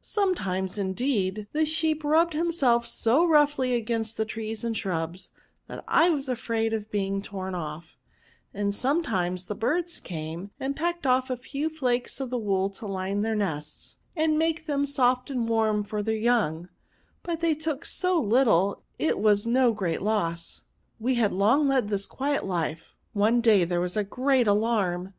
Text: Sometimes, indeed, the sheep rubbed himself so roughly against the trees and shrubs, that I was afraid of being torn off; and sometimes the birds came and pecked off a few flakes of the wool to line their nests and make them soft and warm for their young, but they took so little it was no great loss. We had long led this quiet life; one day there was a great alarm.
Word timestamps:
Sometimes, 0.00 0.78
indeed, 0.78 1.48
the 1.52 1.66
sheep 1.66 2.02
rubbed 2.02 2.32
himself 2.32 2.86
so 2.88 3.26
roughly 3.26 3.74
against 3.74 4.16
the 4.16 4.24
trees 4.24 4.64
and 4.64 4.74
shrubs, 4.74 5.28
that 5.66 5.84
I 5.86 6.08
was 6.08 6.30
afraid 6.30 6.72
of 6.72 6.90
being 6.90 7.20
torn 7.20 7.54
off; 7.54 7.98
and 8.54 8.74
sometimes 8.74 9.44
the 9.44 9.54
birds 9.54 10.00
came 10.00 10.50
and 10.58 10.74
pecked 10.74 11.06
off 11.06 11.28
a 11.28 11.36
few 11.36 11.68
flakes 11.68 12.20
of 12.20 12.30
the 12.30 12.38
wool 12.38 12.70
to 12.70 12.86
line 12.86 13.20
their 13.20 13.34
nests 13.34 13.98
and 14.16 14.38
make 14.38 14.66
them 14.66 14.86
soft 14.86 15.28
and 15.28 15.46
warm 15.46 15.84
for 15.84 16.02
their 16.02 16.16
young, 16.16 16.70
but 17.22 17.40
they 17.40 17.54
took 17.54 17.84
so 17.84 18.18
little 18.18 18.84
it 18.98 19.18
was 19.18 19.46
no 19.46 19.72
great 19.74 20.00
loss. 20.00 20.62
We 20.98 21.16
had 21.16 21.34
long 21.34 21.68
led 21.68 21.88
this 21.88 22.06
quiet 22.06 22.46
life; 22.46 22.94
one 23.12 23.42
day 23.42 23.66
there 23.66 23.78
was 23.82 23.98
a 23.98 24.04
great 24.04 24.46
alarm. 24.48 25.12